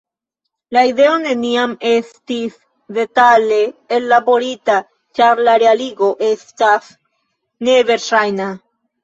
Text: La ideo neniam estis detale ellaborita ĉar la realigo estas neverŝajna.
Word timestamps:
La 0.75 0.81
ideo 0.91 1.17
neniam 1.25 1.75
estis 1.89 2.55
detale 2.97 3.59
ellaborita 3.99 4.79
ĉar 5.21 5.43
la 5.49 5.55
realigo 5.67 6.11
estas 6.31 6.91
neverŝajna. 7.71 8.51